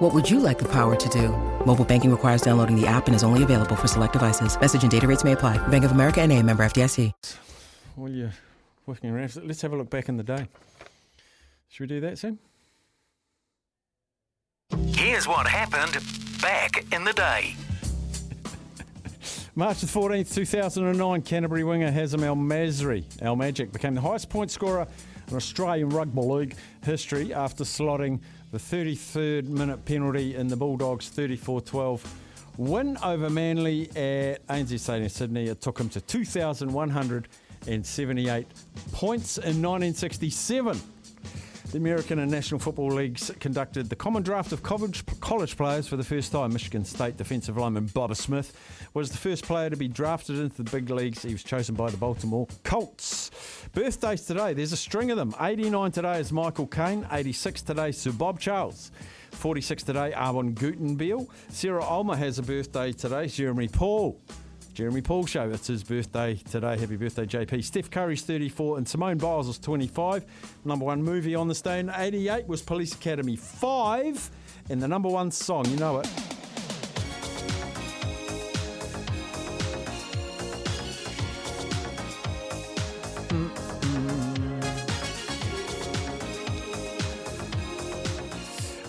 [0.00, 1.28] What would you like the power to do?
[1.66, 4.58] Mobile banking requires downloading the app and is only available for select devices.
[4.58, 5.58] Message and data rates may apply.
[5.68, 7.12] Bank of America and a member FDIC.
[7.96, 8.32] While you're
[8.86, 10.48] working around, let's have a look back in the day.
[11.68, 12.38] Should we do that, Sam?
[14.86, 16.02] Here's what happened
[16.40, 17.54] back in the day.
[19.56, 24.48] March the 14th, 2009, Canterbury winger Hazem El Masri, El Magic, became the highest point
[24.48, 24.86] scorer
[25.28, 26.54] in Australian Rugby League
[26.84, 28.20] history after slotting
[28.52, 32.22] the 33rd minute penalty in the Bulldogs' 34 12
[32.58, 35.46] win over Manly at ANZ Stadium Sydney.
[35.46, 38.46] It took him to 2,178
[38.92, 40.80] points in 1967.
[41.70, 45.04] The American and National Football Leagues conducted the common draft of college,
[45.56, 46.52] players for the first time.
[46.52, 48.56] Michigan State defensive lineman Bubba Smith
[48.92, 51.22] was the first player to be drafted into the big leagues.
[51.22, 53.30] He was chosen by the Baltimore Colts.
[53.72, 55.32] Birthdays today, there's a string of them.
[55.40, 58.90] 89 today is Michael Caine, 86 today, Sir Bob Charles.
[59.30, 61.30] 46 today, Arwen Gutenbiel.
[61.50, 64.20] Sarah Ulmer has a birthday today, Jeremy Paul.
[64.80, 65.50] Jeremy Paul show.
[65.50, 66.78] It's his birthday today.
[66.78, 67.62] Happy birthday, JP.
[67.62, 70.24] Steph Curry's 34 and Simone Biles is 25.
[70.64, 74.30] Number one movie on this day in 88 was Police Academy 5.
[74.70, 76.29] And the number one song, you know it.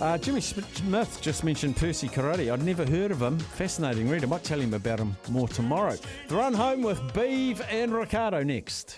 [0.02, 2.52] Uh, Jimmy Smith just mentioned Percy Cerutty.
[2.52, 3.38] I'd never heard of him.
[3.38, 4.24] Fascinating read.
[4.24, 5.96] I might tell him about him more tomorrow.
[6.26, 8.96] The run home with Beeve and Ricardo next.